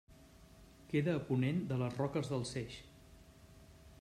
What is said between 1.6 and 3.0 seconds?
de les Roques del Seix.